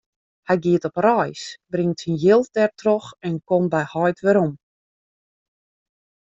Hy 0.47 0.55
giet 0.63 0.87
op 0.89 0.97
reis, 1.07 1.43
bringt 1.73 1.99
syn 2.01 2.15
jild 2.23 2.47
dertroch 2.55 3.09
en 3.27 3.35
komt 3.49 3.71
by 3.73 3.83
heit 3.93 4.19
werom. 4.25 4.53